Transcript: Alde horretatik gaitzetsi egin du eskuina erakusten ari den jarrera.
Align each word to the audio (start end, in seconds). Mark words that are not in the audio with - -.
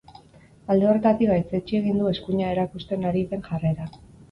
Alde 0.75 0.87
horretatik 0.91 1.29
gaitzetsi 1.33 1.77
egin 1.81 2.01
du 2.03 2.09
eskuina 2.15 2.49
erakusten 2.57 3.09
ari 3.13 3.25
den 3.31 3.49
jarrera. 3.53 3.91